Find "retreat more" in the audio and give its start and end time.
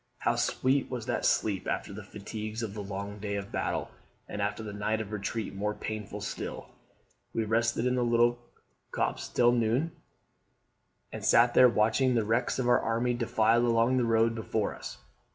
5.11-5.75